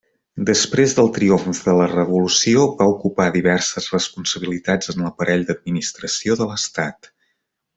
Després 0.49 0.93
del 0.99 1.09
triomf 1.17 1.59
de 1.65 1.75
la 1.79 1.85
Revolució 1.91 2.63
va 2.79 2.87
ocupar 2.93 3.27
diverses 3.37 3.91
responsabilitats 3.97 4.93
en 4.95 5.05
l'aparell 5.09 5.45
d'administració 5.51 6.41
de 6.41 6.53
l'Estat. 6.55 7.13